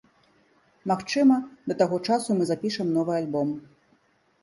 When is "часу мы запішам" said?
2.09-2.87